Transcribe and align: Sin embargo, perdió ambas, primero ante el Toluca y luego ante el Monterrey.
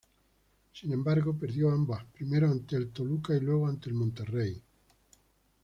Sin 0.73 0.91
embargo, 0.93 1.37
perdió 1.37 1.69
ambas, 1.69 2.05
primero 2.05 2.49
ante 2.49 2.75
el 2.75 2.89
Toluca 2.89 3.35
y 3.35 3.39
luego 3.39 3.67
ante 3.67 3.89
el 3.89 3.93
Monterrey. 3.93 4.59